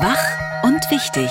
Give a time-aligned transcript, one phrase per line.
[0.00, 1.30] Wach und wichtig.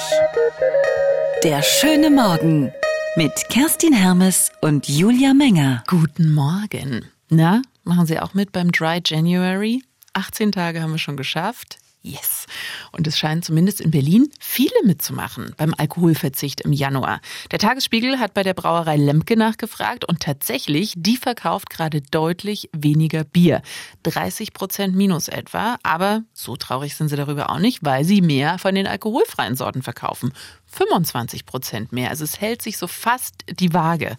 [1.44, 2.72] Der schöne Morgen
[3.16, 5.84] mit Kerstin Hermes und Julia Menger.
[5.88, 7.06] Guten Morgen.
[7.30, 9.84] Na, machen Sie auch mit beim Dry January?
[10.14, 11.78] 18 Tage haben wir schon geschafft.
[12.06, 12.48] Yes.
[12.92, 17.22] Und es scheinen zumindest in Berlin viele mitzumachen beim Alkoholverzicht im Januar.
[17.52, 23.24] Der Tagesspiegel hat bei der Brauerei Lemke nachgefragt und tatsächlich, die verkauft gerade deutlich weniger
[23.24, 23.62] Bier.
[24.04, 25.78] 30 Prozent minus etwa.
[25.84, 29.82] Aber so traurig sind sie darüber auch nicht, weil sie mehr von den alkoholfreien Sorten
[29.82, 30.34] verkaufen.
[30.66, 32.10] 25 Prozent mehr.
[32.10, 34.18] Also es hält sich so fast die Waage.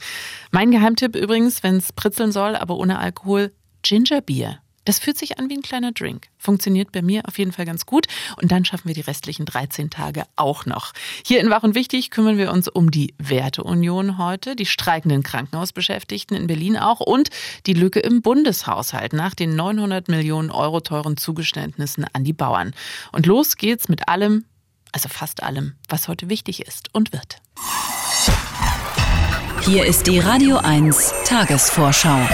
[0.51, 4.63] Mein Geheimtipp übrigens, wenn es pritzeln soll, aber ohne Alkohol, Gingerbier.
[4.84, 6.29] Das fühlt sich an wie ein kleiner Drink.
[6.37, 8.06] Funktioniert bei mir auf jeden Fall ganz gut.
[8.41, 10.92] Und dann schaffen wir die restlichen 13 Tage auch noch.
[11.25, 16.37] Hier in Wach und Wichtig kümmern wir uns um die Werteunion heute, die streikenden Krankenhausbeschäftigten
[16.37, 17.30] in Berlin auch und
[17.66, 22.75] die Lücke im Bundeshaushalt nach den 900 Millionen Euro teuren Zugeständnissen an die Bauern.
[23.12, 24.45] Und los geht's mit allem,
[24.92, 27.39] also fast allem, was heute wichtig ist und wird.
[29.62, 32.28] Hier ist die Radio 1 Tagesvorschau.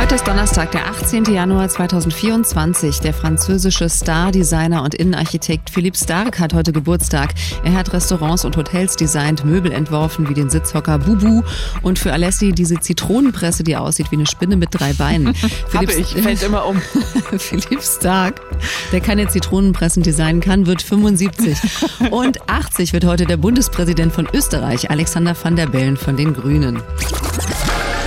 [0.00, 1.24] Heute ist Donnerstag, der 18.
[1.24, 3.00] Januar 2024.
[3.00, 7.34] Der französische Star, Designer und Innenarchitekt Philippe Stark hat heute Geburtstag.
[7.64, 11.42] Er hat Restaurants und Hotels designt, Möbel entworfen wie den Sitzhocker Bubu
[11.82, 15.34] und für Alessi diese Zitronenpresse, die aussieht wie eine Spinne mit drei Beinen.
[15.68, 16.80] Philipp ich, fällt immer um.
[17.36, 18.40] Philippe Stark,
[18.92, 21.58] der keine Zitronenpressen designen kann, wird 75.
[22.12, 26.80] Und 80 wird heute der Bundespräsident von Österreich, Alexander van der Bellen von den Grünen.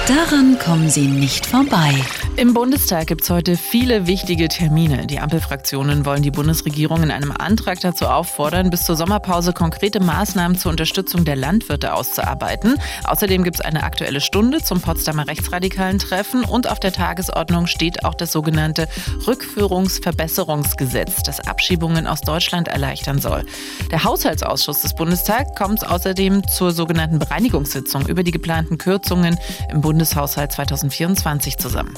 [0.07, 1.93] Daran kommen Sie nicht vorbei.
[2.35, 5.05] Im Bundestag gibt es heute viele wichtige Termine.
[5.05, 10.57] Die Ampelfraktionen wollen die Bundesregierung in einem Antrag dazu auffordern, bis zur Sommerpause konkrete Maßnahmen
[10.57, 12.77] zur Unterstützung der Landwirte auszuarbeiten.
[13.03, 18.03] Außerdem gibt es eine aktuelle Stunde zum Potsdamer rechtsradikalen Treffen und auf der Tagesordnung steht
[18.03, 18.87] auch das sogenannte
[19.27, 23.45] Rückführungsverbesserungsgesetz, das Abschiebungen aus Deutschland erleichtern soll.
[23.91, 29.37] Der Haushaltsausschuss des Bundestags kommt außerdem zur sogenannten Bereinigungssitzung über die geplanten Kürzungen
[29.69, 31.93] im Bundeshaushalt 2024 zusammen.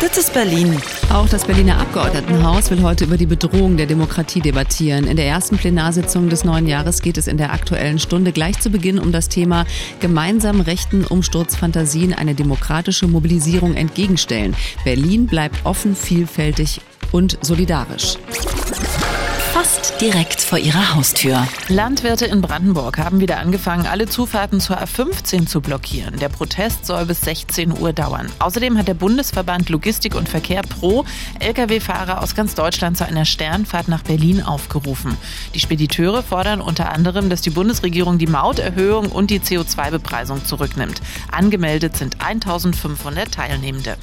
[0.00, 0.80] Das ist Berlin.
[1.12, 5.08] Auch das Berliner Abgeordnetenhaus will heute über die Bedrohung der Demokratie debattieren.
[5.08, 8.70] In der ersten Plenarsitzung des neuen Jahres geht es in der aktuellen Stunde gleich zu
[8.70, 9.66] Beginn um das Thema
[9.98, 14.54] gemeinsam rechten Umsturzfantasien eine demokratische Mobilisierung entgegenstellen.
[14.84, 16.80] Berlin bleibt offen, vielfältig
[17.10, 18.18] und solidarisch
[19.58, 21.48] fast direkt vor ihrer Haustür.
[21.68, 26.18] Landwirte in Brandenburg haben wieder angefangen, alle Zufahrten zur A15 zu blockieren.
[26.18, 28.30] Der Protest soll bis 16 Uhr dauern.
[28.38, 31.06] Außerdem hat der Bundesverband Logistik und Verkehr Pro
[31.40, 35.16] Lkw-Fahrer aus ganz Deutschland zu einer Sternfahrt nach Berlin aufgerufen.
[35.54, 41.00] Die Spediteure fordern unter anderem, dass die Bundesregierung die Mauterhöhung und die CO2-Bepreisung zurücknimmt.
[41.32, 43.96] Angemeldet sind 1500 Teilnehmende.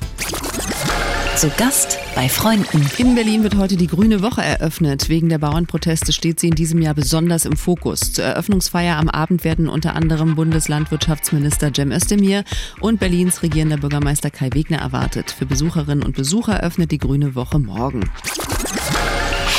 [1.36, 2.86] Zu Gast bei Freunden.
[2.98, 5.10] In Berlin wird heute die Grüne Woche eröffnet.
[5.10, 8.14] Wegen der Bauernproteste steht sie in diesem Jahr besonders im Fokus.
[8.14, 12.44] Zur Eröffnungsfeier am Abend werden unter anderem Bundeslandwirtschaftsminister Cem Özdemir
[12.80, 15.32] und Berlins regierender Bürgermeister Kai Wegner erwartet.
[15.32, 18.10] Für Besucherinnen und Besucher öffnet die Grüne Woche morgen.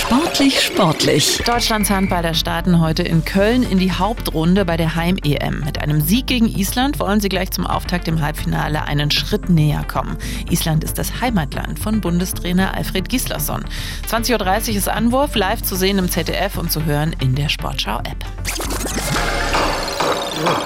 [0.06, 1.42] Sportlich, sportlich.
[1.46, 5.62] Deutschlands Handballer starten heute in Köln in die Hauptrunde bei der Heim-EM.
[5.64, 9.82] Mit einem Sieg gegen Island wollen sie gleich zum Auftakt im Halbfinale einen Schritt näher
[9.84, 10.18] kommen.
[10.50, 13.64] Island ist das Heimatland von Bundestrainer Alfred Gislason.
[14.10, 18.24] 20.30 Uhr ist Anwurf, live zu sehen im ZDF und zu hören in der Sportschau-App.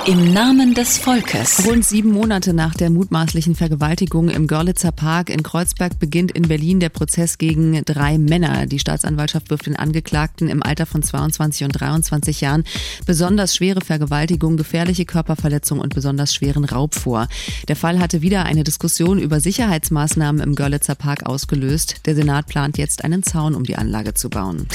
[0.06, 1.66] Im Namen des Volkes.
[1.66, 6.80] Rund sieben Monate nach der mutmaßlichen Vergewaltigung im Görlitzer Park in Kreuzberg beginnt in Berlin
[6.80, 8.66] der Prozess gegen drei Männer.
[8.66, 12.64] Die Staatsanwaltschaft wirft den Angeklagten im Alter von 22 und 23 Jahren
[13.06, 17.28] besonders schwere Vergewaltigung, gefährliche Körperverletzung und besonders schweren Raub vor.
[17.68, 22.06] Der Fall hatte wieder eine Diskussion über Sicherheitsmaßnahmen im Görlitzer Park ausgelöst.
[22.06, 24.66] Der Senat plant jetzt einen Zaun um die Anlage zu bauen.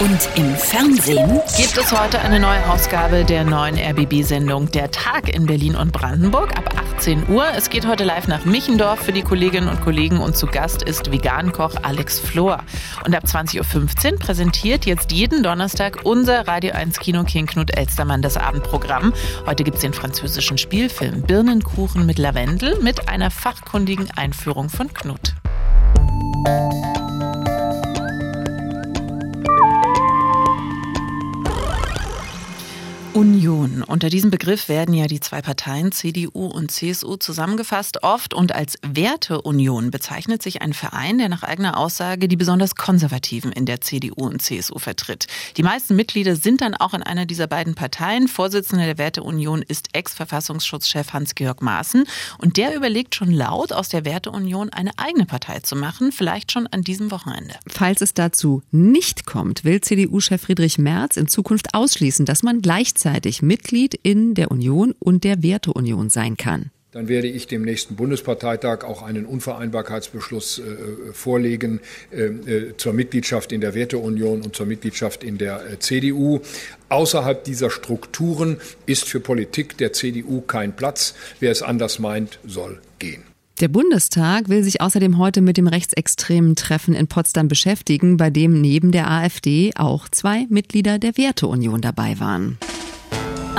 [0.00, 5.46] Und im Fernsehen gibt es heute eine neue Ausgabe der neuen RBB-Sendung Der Tag in
[5.46, 7.44] Berlin und Brandenburg ab 18 Uhr.
[7.56, 11.10] Es geht heute live nach Michendorf für die Kolleginnen und Kollegen und zu Gast ist
[11.10, 12.62] Vegankoch Alex Flor.
[13.04, 18.22] Und ab 20.15 Uhr präsentiert jetzt jeden Donnerstag unser Radio 1 Kino King Knut Elstermann
[18.22, 19.12] das Abendprogramm.
[19.46, 25.34] Heute gibt es den französischen Spielfilm Birnenkuchen mit Lavendel mit einer fachkundigen Einführung von Knut.
[33.14, 33.82] Union.
[33.82, 38.02] Unter diesem Begriff werden ja die zwei Parteien CDU und CSU zusammengefasst.
[38.02, 43.50] Oft und als Werteunion bezeichnet sich ein Verein, der nach eigener Aussage die besonders Konservativen
[43.50, 45.26] in der CDU und CSU vertritt.
[45.56, 48.28] Die meisten Mitglieder sind dann auch in einer dieser beiden Parteien.
[48.28, 52.04] Vorsitzender der Werteunion ist Ex-Verfassungsschutzchef Hans-Georg Maaßen.
[52.36, 56.66] Und der überlegt schon laut, aus der Werteunion eine eigene Partei zu machen, vielleicht schon
[56.66, 57.54] an diesem Wochenende.
[57.68, 62.97] Falls es dazu nicht kommt, will CDU-Chef Friedrich Merz in Zukunft ausschließen, dass man gleichzeitig
[62.98, 66.70] gleichzeitig Mitglied in der Union und der Werteunion sein kann.
[66.90, 71.80] Dann werde ich dem nächsten Bundesparteitag auch einen Unvereinbarkeitsbeschluss äh, vorlegen
[72.10, 76.40] äh, äh zur Mitgliedschaft in der Werteunion und zur Mitgliedschaft in der äh, CDU.
[76.88, 78.56] Außerhalb dieser Strukturen
[78.86, 81.14] ist für Politik der CDU kein Platz.
[81.40, 83.22] Wer es anders meint, soll gehen.
[83.60, 88.60] Der Bundestag will sich außerdem heute mit dem rechtsextremen Treffen in Potsdam beschäftigen, bei dem
[88.60, 92.58] neben der AfD auch zwei Mitglieder der Werteunion dabei waren.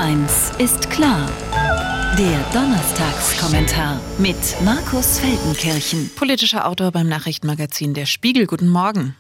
[0.02, 1.30] Eins ist klar.
[2.18, 6.10] Der Donnerstagskommentar mit Markus Feldenkirchen.
[6.16, 8.48] Politischer Autor beim Nachrichtenmagazin Der Spiegel.
[8.48, 9.18] Guten Morgen.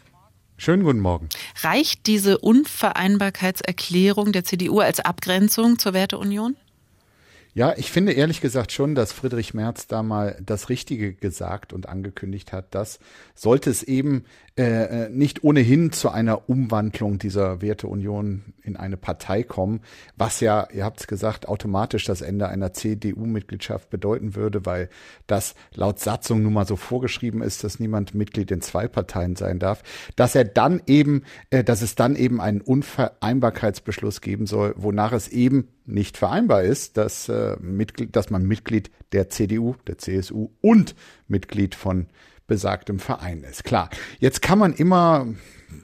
[0.56, 1.28] Schönen guten Morgen.
[1.64, 6.56] Reicht diese Unvereinbarkeitserklärung der CDU als Abgrenzung zur Werteunion?
[7.54, 11.90] Ja, ich finde ehrlich gesagt schon, dass Friedrich Merz da mal das Richtige gesagt und
[11.90, 13.00] angekündigt hat, dass
[13.36, 14.24] sollte es eben
[14.60, 19.80] äh, äh, nicht ohnehin zu einer Umwandlung dieser Werteunion in eine Partei kommen,
[20.18, 24.90] was ja, ihr habt es gesagt, automatisch das Ende einer CDU-Mitgliedschaft bedeuten würde, weil
[25.28, 29.60] das laut Satzung nun mal so vorgeschrieben ist, dass niemand Mitglied in zwei Parteien sein
[29.60, 29.82] darf,
[30.18, 35.30] dass er dann eben, äh, dass es dann eben einen Unvereinbarkeitsbeschluss geben soll, wonach es
[35.30, 40.96] eben nicht vereinbar ist, dass, äh, Mitglied, dass man Mitglied der CDU, der CSU und
[41.30, 42.08] Mitglied von
[42.50, 43.64] besagtem Verein ist.
[43.64, 45.28] Klar, jetzt kann man immer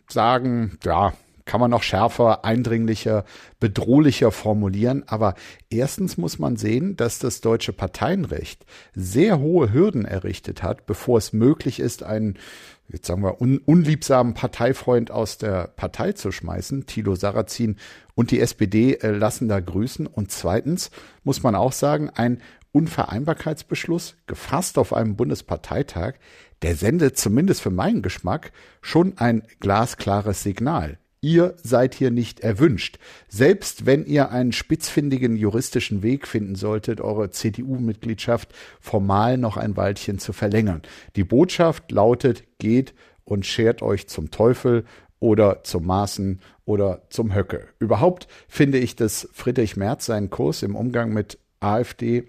[0.10, 1.14] sagen, ja,
[1.46, 3.24] kann man noch schärfer, eindringlicher,
[3.60, 5.04] bedrohlicher formulieren.
[5.08, 5.36] Aber
[5.70, 11.34] erstens muss man sehen, dass das deutsche Parteienrecht sehr hohe Hürden errichtet hat, bevor es
[11.34, 12.38] möglich ist, einen,
[12.88, 16.86] jetzt sagen wir, un unliebsamen Parteifreund aus der Partei zu schmeißen.
[16.86, 17.78] Thilo Sarrazin
[18.14, 20.08] und die SPD äh, lassen da grüßen.
[20.08, 20.92] Und zweitens
[21.24, 22.42] muss man auch sagen, ein
[22.72, 26.16] Unvereinbarkeitsbeschluss, gefasst auf einem Bundesparteitag,
[26.62, 28.52] der sendet zumindest für meinen Geschmack
[28.82, 31.00] schon ein glasklares Signal.
[31.26, 33.00] Ihr seid hier nicht erwünscht.
[33.30, 40.20] Selbst wenn ihr einen spitzfindigen juristischen Weg finden solltet, eure CDU-Mitgliedschaft formal noch ein Weilchen
[40.20, 40.84] zu verlängern.
[41.16, 42.94] Die Botschaft lautet, geht
[43.24, 44.86] und schert euch zum Teufel
[45.20, 47.70] oder zum Maßen oder zum Höcke.
[47.80, 52.28] Überhaupt finde ich, dass Friedrich Merz seinen Kurs im Umgang mit AfD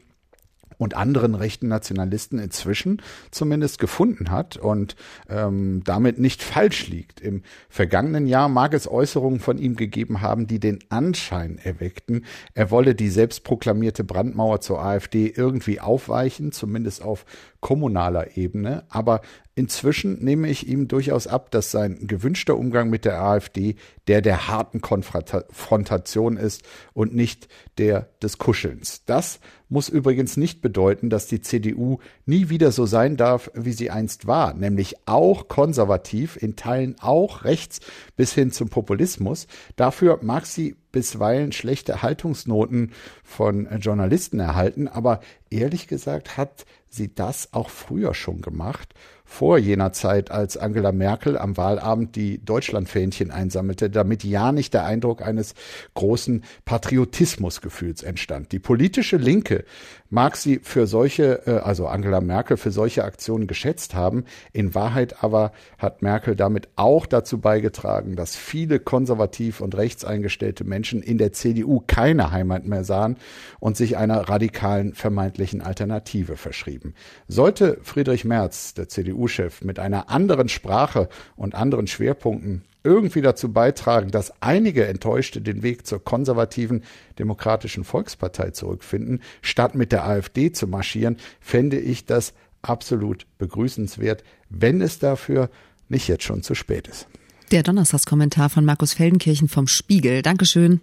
[0.78, 4.96] und anderen rechten Nationalisten inzwischen zumindest gefunden hat und
[5.28, 7.20] ähm, damit nicht falsch liegt.
[7.20, 12.24] Im vergangenen Jahr mag es Äußerungen von ihm gegeben haben, die den Anschein erweckten,
[12.54, 17.24] er wolle die selbstproklamierte Brandmauer zur AfD irgendwie aufweichen, zumindest auf
[17.66, 18.84] kommunaler Ebene.
[18.90, 19.22] Aber
[19.56, 23.74] inzwischen nehme ich ihm durchaus ab, dass sein gewünschter Umgang mit der AfD
[24.06, 27.48] der der harten Konfrontation ist und nicht
[27.78, 29.04] der des Kuschelns.
[29.04, 33.90] Das muss übrigens nicht bedeuten, dass die CDU nie wieder so sein darf, wie sie
[33.90, 37.80] einst war, nämlich auch konservativ, in Teilen auch rechts
[38.14, 39.48] bis hin zum Populismus.
[39.74, 42.92] Dafür mag sie bisweilen schlechte Haltungsnoten
[43.24, 48.94] von Journalisten erhalten, aber ehrlich gesagt hat sie das auch früher schon gemacht
[49.26, 54.84] vor jener Zeit, als Angela Merkel am Wahlabend die Deutschlandfähnchen einsammelte, damit ja nicht der
[54.84, 55.54] Eindruck eines
[55.94, 58.52] großen Patriotismusgefühls entstand.
[58.52, 59.64] Die politische Linke
[60.08, 64.24] mag sie für solche, äh, also Angela Merkel für solche Aktionen geschätzt haben.
[64.52, 70.64] In Wahrheit aber hat Merkel damit auch dazu beigetragen, dass viele konservativ und rechts eingestellte
[70.64, 73.16] Menschen in der CDU keine Heimat mehr sahen
[73.58, 76.94] und sich einer radikalen vermeintlichen Alternative verschrieben.
[77.26, 83.52] Sollte Friedrich Merz, der CDU CDU-Chef mit einer anderen Sprache und anderen Schwerpunkten irgendwie dazu
[83.52, 86.84] beitragen, dass einige Enttäuschte den Weg zur konservativen
[87.18, 92.32] Demokratischen Volkspartei zurückfinden, statt mit der AfD zu marschieren, fände ich das
[92.62, 95.50] absolut begrüßenswert, wenn es dafür
[95.88, 97.08] nicht jetzt schon zu spät ist.
[97.50, 100.22] Der Donnerstagskommentar von Markus Feldenkirchen vom Spiegel.
[100.22, 100.80] Dankeschön.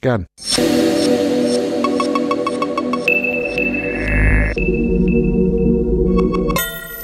[0.00, 0.26] Gern.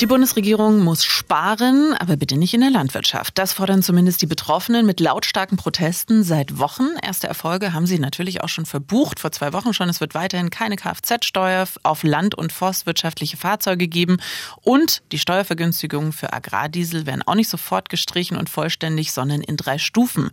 [0.08, 3.36] Bundesregierung muss sparen, aber bitte nicht in der Landwirtschaft.
[3.36, 6.88] Das fordern zumindest die Betroffenen mit lautstarken Protesten seit Wochen.
[7.02, 9.88] Erste Erfolge haben sie natürlich auch schon verbucht, vor zwei Wochen schon.
[9.88, 14.16] Es wird weiterhin keine Kfz-Steuer auf land- und forstwirtschaftliche Fahrzeuge geben.
[14.62, 19.78] Und die Steuervergünstigungen für Agrardiesel werden auch nicht sofort gestrichen und vollständig, sondern in drei
[19.78, 20.30] Stufen.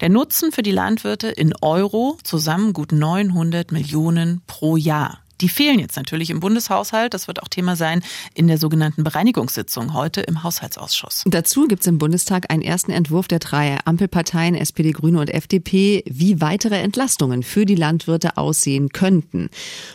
[0.00, 5.20] Der Nutzen für die Landwirte in Euro zusammen gut 900 Millionen pro Jahr.
[5.40, 7.14] Die fehlen jetzt natürlich im Bundeshaushalt.
[7.14, 8.02] Das wird auch Thema sein
[8.34, 11.24] in der sogenannten Bereinigungssitzung heute im Haushaltsausschuss.
[11.26, 16.02] Dazu gibt es im Bundestag einen ersten Entwurf der drei Ampelparteien SPD, Grüne und FDP,
[16.06, 19.48] wie weitere Entlastungen für die Landwirte aussehen könnten.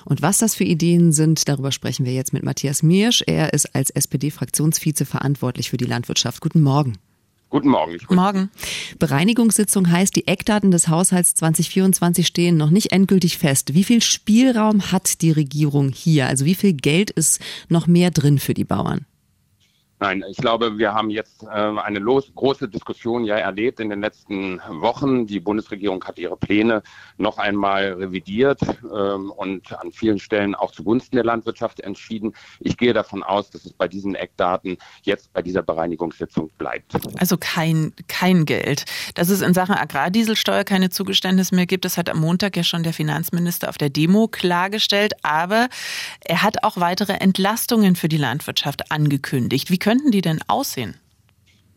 [0.05, 3.23] Und was das für Ideen sind, darüber sprechen wir jetzt mit Matthias Miersch.
[3.27, 6.41] Er ist als SPD-Fraktionsvize verantwortlich für die Landwirtschaft.
[6.41, 6.97] Guten Morgen.
[7.53, 7.99] Guten Morgen.
[7.99, 8.49] Guten Morgen.
[8.97, 13.75] Bereinigungssitzung heißt, die Eckdaten des Haushalts 2024 stehen noch nicht endgültig fest.
[13.75, 16.25] Wie viel Spielraum hat die Regierung hier?
[16.25, 19.05] Also wie viel Geld ist noch mehr drin für die Bauern?
[20.03, 24.01] Nein, ich glaube, wir haben jetzt äh, eine los, große Diskussion ja erlebt in den
[24.01, 25.27] letzten Wochen.
[25.27, 26.83] Die Bundesregierung hat ihre Pläne
[27.17, 32.33] noch einmal revidiert ähm, und an vielen Stellen auch zugunsten der Landwirtschaft entschieden.
[32.59, 36.95] Ich gehe davon aus, dass es bei diesen Eckdaten jetzt bei dieser Bereinigungssitzung bleibt.
[37.17, 38.83] Also kein, kein Geld.
[39.15, 42.83] Dass es in Sachen Agrardieselsteuer keine Zugeständnisse mehr gibt, das hat am Montag ja schon
[42.83, 45.13] der Finanzminister auf der Demo klargestellt.
[45.23, 45.69] Aber
[46.25, 49.71] er hat auch weitere Entlastungen für die Landwirtschaft angekündigt.
[49.71, 50.95] Wie können könnten die denn aussehen?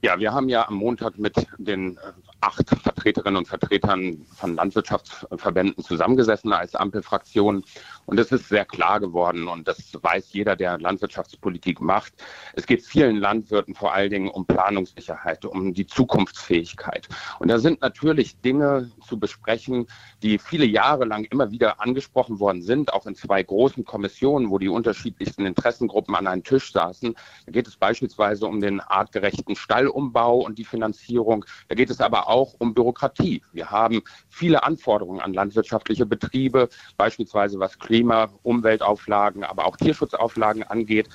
[0.01, 2.01] Ja, wir haben ja am Montag mit den äh,
[2.41, 7.65] acht Vertreterinnen und Vertretern von Landwirtschaftsverbänden zusammengesessen als Ampelfraktion.
[8.05, 12.13] Und es ist sehr klar geworden und das weiß jeder, der Landwirtschaftspolitik macht.
[12.55, 17.09] Es geht vielen Landwirten vor allen Dingen um Planungssicherheit, um die Zukunftsfähigkeit.
[17.39, 19.87] Und da sind natürlich Dinge zu besprechen,
[20.23, 24.59] die viele Jahre lang immer wieder angesprochen worden sind, auch in zwei großen Kommissionen, wo
[24.59, 27.15] die unterschiedlichsten Interessengruppen an einen Tisch saßen.
[27.47, 31.45] Da geht es beispielsweise um den artgerechten Stallumbau und die Finanzierung.
[31.69, 33.43] Da geht es aber auch um Bürokratie.
[33.53, 41.09] Wir haben viele Anforderungen an landwirtschaftliche Betriebe, beispielsweise was Klima, Umweltauflagen, aber auch Tierschutzauflagen angeht.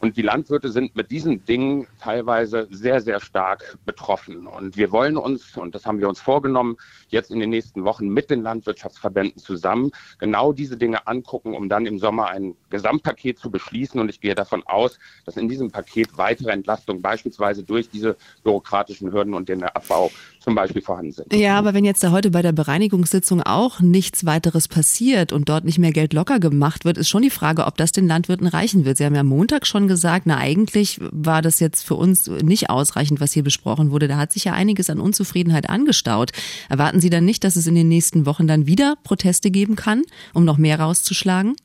[0.00, 4.46] Und die Landwirte sind mit diesen Dingen teilweise sehr, sehr stark betroffen.
[4.46, 6.76] Und wir wollen uns, und das haben wir uns vorgenommen,
[7.08, 11.86] jetzt in den nächsten Wochen mit den Landwirtschaftsverbänden zusammen genau diese Dinge angucken, um dann
[11.86, 14.00] im Sommer ein Gesamtpaket zu beschließen.
[14.00, 19.12] Und ich gehe davon aus, dass in diesem Paket weitere Entlastungen beispielsweise durch diese bürokratischen
[19.12, 20.12] Hürden und den Abbau
[20.48, 21.34] zum Beispiel vorhanden sind.
[21.34, 25.64] Ja, aber wenn jetzt da heute bei der Bereinigungssitzung auch nichts weiteres passiert und dort
[25.64, 28.86] nicht mehr Geld locker gemacht wird, ist schon die Frage, ob das den Landwirten reichen
[28.86, 28.96] wird.
[28.96, 33.20] Sie haben ja Montag schon gesagt, na eigentlich war das jetzt für uns nicht ausreichend,
[33.20, 34.08] was hier besprochen wurde.
[34.08, 36.30] Da hat sich ja einiges an Unzufriedenheit angestaut.
[36.70, 40.02] Erwarten Sie dann nicht, dass es in den nächsten Wochen dann wieder Proteste geben kann,
[40.32, 41.56] um noch mehr rauszuschlagen?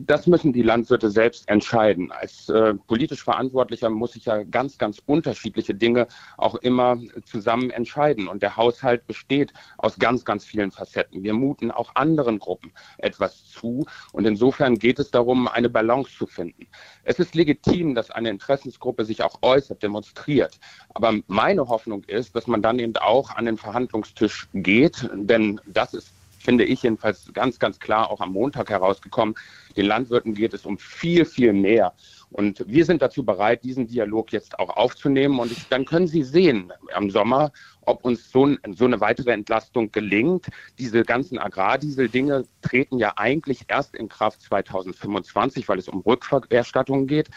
[0.00, 2.12] Das müssen die Landwirte selbst entscheiden.
[2.12, 8.28] Als äh, politisch Verantwortlicher muss ich ja ganz, ganz unterschiedliche Dinge auch immer zusammen entscheiden.
[8.28, 11.24] Und der Haushalt besteht aus ganz, ganz vielen Facetten.
[11.24, 13.86] Wir muten auch anderen Gruppen etwas zu.
[14.12, 16.68] Und insofern geht es darum, eine Balance zu finden.
[17.02, 20.60] Es ist legitim, dass eine Interessensgruppe sich auch äußert, demonstriert.
[20.94, 25.10] Aber meine Hoffnung ist, dass man dann eben auch an den Verhandlungstisch geht.
[25.12, 26.17] Denn das ist
[26.48, 29.34] finde ich jedenfalls ganz, ganz klar auch am Montag herausgekommen.
[29.76, 31.92] Den Landwirten geht es um viel, viel mehr.
[32.30, 35.40] Und wir sind dazu bereit, diesen Dialog jetzt auch aufzunehmen.
[35.40, 37.52] Und ich, dann können Sie sehen am Sommer,
[37.82, 40.46] ob uns so, so, eine weitere Entlastung gelingt.
[40.78, 47.28] Diese ganzen Agrardiesel-Dinge treten ja eigentlich erst in Kraft 2025, weil es um Rückerstattungen geht.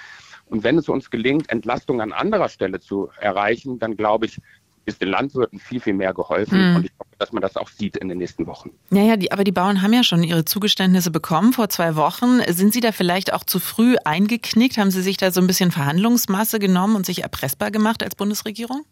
[0.45, 4.39] Und wenn es uns gelingt, Entlastung an anderer Stelle zu erreichen, dann glaube ich,
[4.85, 6.71] ist den Landwirten viel, viel mehr geholfen.
[6.71, 6.75] Mhm.
[6.77, 8.71] Und ich hoffe, dass man das auch sieht in den nächsten Wochen.
[8.89, 12.39] Naja, die, aber die Bauern haben ja schon ihre Zugeständnisse bekommen vor zwei Wochen.
[12.47, 14.77] Sind Sie da vielleicht auch zu früh eingeknickt?
[14.77, 18.85] Haben Sie sich da so ein bisschen Verhandlungsmasse genommen und sich erpressbar gemacht als Bundesregierung?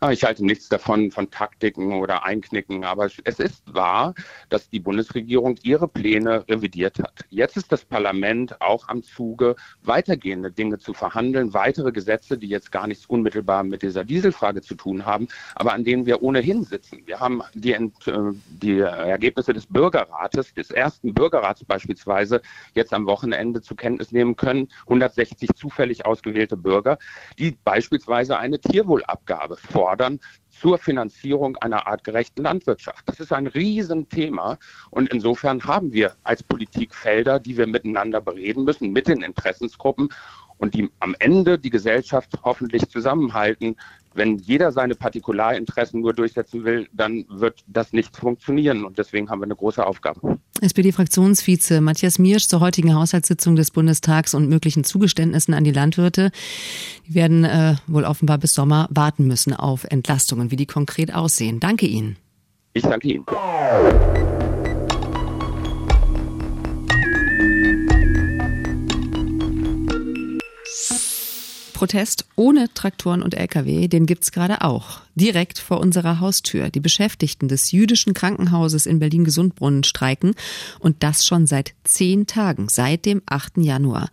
[0.00, 4.14] Ah, ich halte nichts davon, von Taktiken oder Einknicken, aber es ist wahr,
[4.48, 7.24] dass die Bundesregierung ihre Pläne revidiert hat.
[7.30, 12.72] Jetzt ist das Parlament auch am Zuge, weitergehende Dinge zu verhandeln, weitere Gesetze, die jetzt
[12.72, 17.02] gar nichts unmittelbar mit dieser Dieselfrage zu tun haben, aber an denen wir ohnehin sitzen.
[17.06, 17.90] Wir haben die, äh,
[18.48, 22.40] die Ergebnisse des Bürgerrates, des ersten Bürgerrats beispielsweise,
[22.74, 24.68] jetzt am Wochenende zur Kenntnis nehmen können.
[24.82, 26.98] 160 zufällig ausgewählte Bürger,
[27.38, 33.02] die beispielsweise eine Tierwohlabgabe fordern zur Finanzierung einer artgerechten Landwirtschaft.
[33.06, 34.58] Das ist ein Riesenthema
[34.90, 40.08] und insofern haben wir als Politik Felder, die wir miteinander bereden müssen, mit den Interessensgruppen
[40.58, 43.76] und die am Ende die Gesellschaft hoffentlich zusammenhalten.
[44.16, 49.40] Wenn jeder seine Partikularinteressen nur durchsetzen will, dann wird das nicht funktionieren und deswegen haben
[49.40, 50.38] wir eine große Aufgabe.
[50.62, 56.30] SPD-Fraktionsvize Matthias Miersch zur heutigen Haushaltssitzung des Bundestags und möglichen Zugeständnissen an die Landwirte.
[57.06, 61.60] Die werden äh, wohl offenbar bis Sommer warten müssen auf Entlastungen, wie die konkret aussehen.
[61.60, 62.16] Danke Ihnen.
[62.72, 63.26] Ich danke Ihnen.
[71.76, 75.00] Protest ohne Traktoren und Lkw, den gibt's gerade auch.
[75.14, 76.70] Direkt vor unserer Haustür.
[76.70, 80.34] Die Beschäftigten des jüdischen Krankenhauses in Berlin-Gesundbrunnen streiken
[80.78, 83.58] und das schon seit zehn Tagen, seit dem 8.
[83.58, 84.08] Januar.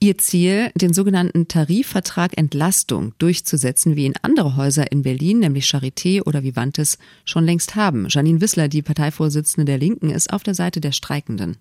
[0.00, 6.22] Ihr Ziel, den sogenannten Tarifvertrag Entlastung durchzusetzen, wie ihn andere Häuser in Berlin, nämlich Charité
[6.22, 6.96] oder Vivantes,
[7.26, 8.06] schon längst haben.
[8.08, 11.58] Janine Wissler, die Parteivorsitzende der Linken, ist auf der Seite der Streikenden.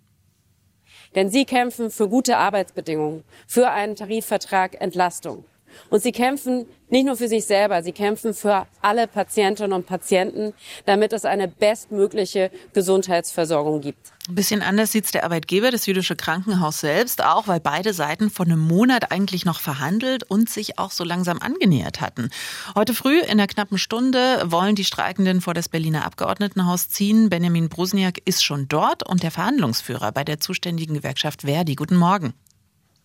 [1.15, 5.45] Denn sie kämpfen für gute Arbeitsbedingungen, für einen Tarifvertrag Entlastung.
[5.89, 10.53] Und sie kämpfen nicht nur für sich selber, sie kämpfen für alle Patientinnen und Patienten,
[10.85, 14.13] damit es eine bestmögliche Gesundheitsversorgung gibt.
[14.29, 18.45] Ein bisschen anders sieht's der Arbeitgeber, das jüdische Krankenhaus selbst, auch weil beide Seiten vor
[18.45, 22.29] einem Monat eigentlich noch verhandelt und sich auch so langsam angenähert hatten.
[22.75, 27.29] Heute früh in einer knappen Stunde wollen die Streikenden vor das Berliner Abgeordnetenhaus ziehen.
[27.29, 31.75] Benjamin Brusniak ist schon dort und der Verhandlungsführer bei der zuständigen Gewerkschaft Verdi.
[31.75, 32.33] Guten Morgen.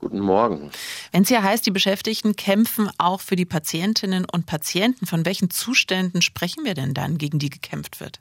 [0.00, 0.71] Guten Morgen.
[1.11, 5.50] Wenn es ja heißt, die Beschäftigten kämpfen auch für die Patientinnen und Patienten, von welchen
[5.50, 8.21] Zuständen sprechen wir denn dann, gegen die gekämpft wird?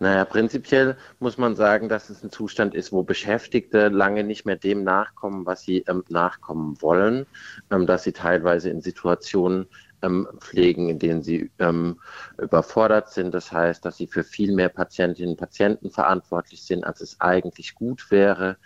[0.00, 4.56] Naja, prinzipiell muss man sagen, dass es ein Zustand ist, wo Beschäftigte lange nicht mehr
[4.56, 7.26] dem nachkommen, was sie ähm, nachkommen wollen,
[7.70, 9.66] ähm, dass sie teilweise in Situationen
[10.02, 12.00] ähm, pflegen, in denen sie ähm,
[12.38, 13.32] überfordert sind.
[13.32, 17.74] Das heißt, dass sie für viel mehr Patientinnen und Patienten verantwortlich sind, als es eigentlich
[17.74, 18.56] gut wäre.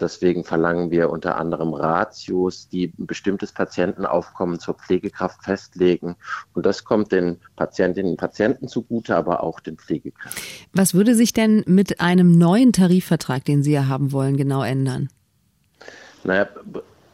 [0.00, 6.16] Deswegen verlangen wir unter anderem Ratios, die ein bestimmtes Patientenaufkommen zur Pflegekraft festlegen.
[6.54, 10.42] Und das kommt den Patientinnen und Patienten zugute, aber auch den Pflegekräften.
[10.72, 15.08] Was würde sich denn mit einem neuen Tarifvertrag, den Sie ja haben wollen, genau ändern?
[16.24, 16.48] Naja,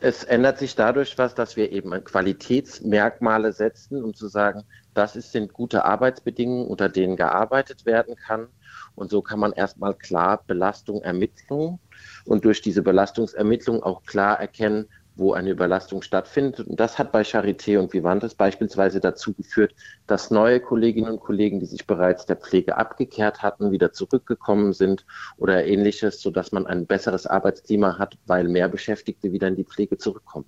[0.00, 4.64] es ändert sich dadurch was, dass wir eben Qualitätsmerkmale setzen, um zu sagen,
[4.94, 8.48] das sind gute Arbeitsbedingungen, unter denen gearbeitet werden kann.
[8.96, 11.78] Und so kann man erstmal klar Belastung ermitteln
[12.24, 16.60] und durch diese Belastungsermittlung auch klar erkennen, wo eine Überlastung stattfindet.
[16.60, 19.74] Und das hat bei Charité und Vivantes beispielsweise dazu geführt,
[20.06, 25.04] dass neue Kolleginnen und Kollegen, die sich bereits der Pflege abgekehrt hatten, wieder zurückgekommen sind
[25.38, 29.98] oder ähnliches, sodass man ein besseres Arbeitsklima hat, weil mehr Beschäftigte wieder in die Pflege
[29.98, 30.44] zurückkommen.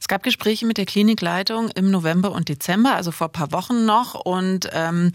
[0.00, 3.84] Es gab Gespräche mit der Klinikleitung im November und Dezember, also vor ein paar Wochen
[3.84, 4.14] noch.
[4.14, 5.12] Und ähm,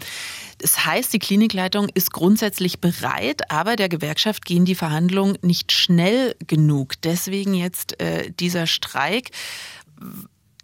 [0.58, 6.34] das heißt, die Klinikleitung ist grundsätzlich bereit, aber der Gewerkschaft gehen die Verhandlungen nicht schnell
[6.46, 6.94] genug.
[7.02, 8.66] Deswegen jetzt äh, dieser
[8.96, 9.30] Streik.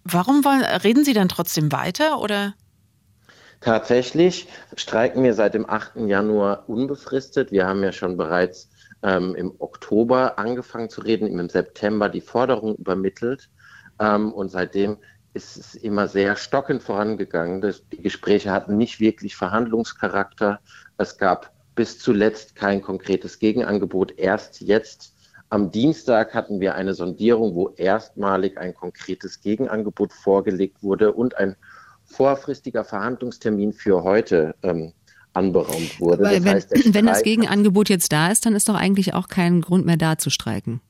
[0.04, 2.54] Warum wollen, reden Sie dann trotzdem weiter oder?
[3.60, 5.96] Tatsächlich streiken wir seit dem 8.
[6.06, 7.52] Januar unbefristet.
[7.52, 8.70] Wir haben ja schon bereits
[9.02, 13.50] ähm, im Oktober angefangen zu reden, im September die Forderung übermittelt.
[14.00, 14.96] Ähm, und seitdem
[15.34, 17.60] ist es immer sehr stockend vorangegangen.
[17.60, 20.60] Das, die Gespräche hatten nicht wirklich Verhandlungscharakter.
[20.96, 24.18] Es gab bis zuletzt kein konkretes Gegenangebot.
[24.18, 25.11] Erst jetzt
[25.52, 31.56] am Dienstag hatten wir eine Sondierung, wo erstmalig ein konkretes Gegenangebot vorgelegt wurde und ein
[32.04, 34.94] vorfristiger Verhandlungstermin für heute ähm,
[35.34, 36.22] anberaumt wurde.
[36.22, 39.60] Das wenn, heißt, wenn das Gegenangebot jetzt da ist, dann ist doch eigentlich auch kein
[39.60, 40.80] Grund mehr da zu streiken.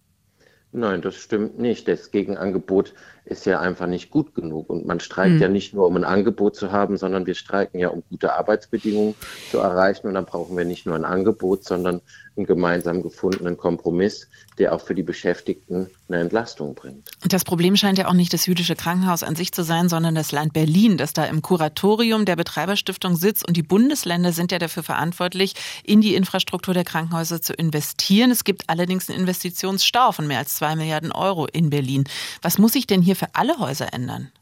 [0.70, 1.88] Nein, das stimmt nicht.
[1.88, 4.68] Das Gegenangebot ist ja einfach nicht gut genug.
[4.68, 5.42] Und man streikt mhm.
[5.42, 9.14] ja nicht nur, um ein Angebot zu haben, sondern wir streiken ja, um gute Arbeitsbedingungen
[9.50, 10.08] zu erreichen.
[10.08, 12.00] Und dann brauchen wir nicht nur ein Angebot, sondern
[12.36, 17.10] einen gemeinsam gefundenen Kompromiss, der auch für die Beschäftigten eine Entlastung bringt.
[17.22, 20.14] Und das Problem scheint ja auch nicht das jüdische Krankenhaus an sich zu sein, sondern
[20.14, 23.46] das Land Berlin, das da im Kuratorium der Betreiberstiftung sitzt.
[23.46, 25.54] Und die Bundesländer sind ja dafür verantwortlich,
[25.84, 28.30] in die Infrastruktur der Krankenhäuser zu investieren.
[28.30, 32.04] Es gibt allerdings einen Investitionsstau von mehr als zwei Milliarden Euro in Berlin.
[32.40, 34.32] Was muss sich denn hier für alle Häuser ändern?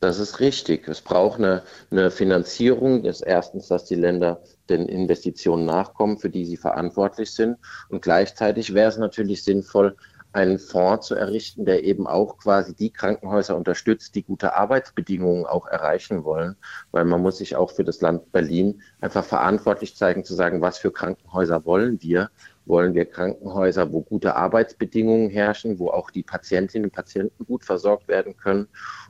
[0.00, 0.88] Das ist richtig.
[0.88, 3.02] Es braucht eine, eine Finanzierung.
[3.02, 4.40] Das erstens, dass die Länder
[4.70, 7.58] den Investitionen nachkommen, für die sie verantwortlich sind.
[7.88, 9.96] Und gleichzeitig wäre es natürlich sinnvoll,
[10.32, 15.66] einen Fonds zu errichten, der eben auch quasi die Krankenhäuser unterstützt, die gute Arbeitsbedingungen auch
[15.66, 16.56] erreichen wollen.
[16.92, 20.78] Weil man muss sich auch für das Land Berlin einfach verantwortlich zeigen, zu sagen, was
[20.78, 22.30] für Krankenhäuser wollen wir?
[22.68, 28.06] Wollen wir Krankenhäuser, wo gute Arbeitsbedingungen herrschen, wo auch die Patientinnen und Patienten gut versorgt
[28.06, 28.68] werden können?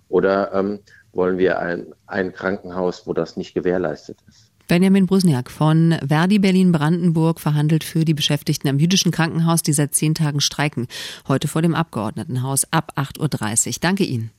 [0.08, 0.78] Oder ähm,
[1.12, 4.52] wollen wir ein, ein Krankenhaus, wo das nicht gewährleistet ist?
[4.68, 10.14] Benjamin Brusniak von Verdi Berlin-Brandenburg verhandelt für die Beschäftigten am jüdischen Krankenhaus, die seit zehn
[10.14, 10.86] Tagen streiken.
[11.26, 13.74] Heute vor dem Abgeordnetenhaus ab 8.30 Uhr.
[13.80, 14.30] Danke Ihnen.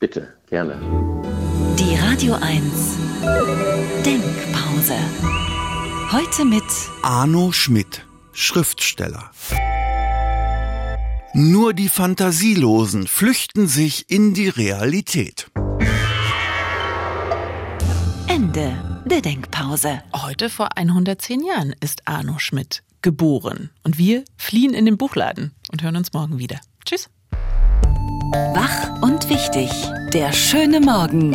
[0.00, 0.74] Bitte, gerne.
[1.78, 2.98] Die Radio 1
[4.04, 4.94] Denkpause.
[6.12, 6.64] Heute mit
[7.02, 8.04] Arno Schmidt,
[8.34, 9.30] Schriftsteller.
[11.32, 15.50] Nur die Fantasielosen flüchten sich in die Realität.
[18.26, 20.02] Ende der Denkpause.
[20.14, 23.70] Heute vor 110 Jahren ist Arno Schmidt geboren.
[23.82, 26.60] Und wir fliehen in den Buchladen und hören uns morgen wieder.
[26.84, 27.08] Tschüss.
[28.52, 29.70] Wach und wichtig.
[30.12, 31.34] Der schöne Morgen.